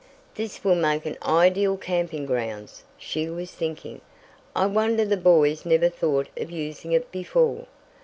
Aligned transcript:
"This 0.33 0.63
will 0.63 0.73
make 0.73 1.05
an 1.05 1.15
ideal 1.21 1.77
camping 1.77 2.25
grounds," 2.25 2.83
she 2.97 3.29
was 3.29 3.51
thinking. 3.51 4.01
"I 4.55 4.65
wonder 4.65 5.05
the 5.05 5.15
boys 5.15 5.63
never 5.63 5.89
thought 5.89 6.27
of 6.37 6.49
using 6.49 6.91
it 6.91 7.11
before." 7.11 7.67